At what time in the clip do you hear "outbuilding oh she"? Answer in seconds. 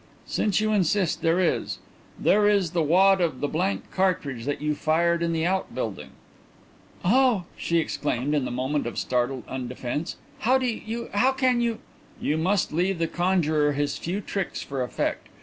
5.45-7.77